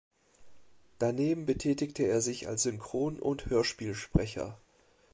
Daneben 0.97 1.45
betätigte 1.45 2.01
er 2.07 2.21
sich 2.21 2.47
als 2.47 2.63
Synchron- 2.63 3.19
und 3.19 3.45
Hörspielsprecher. 3.51 4.59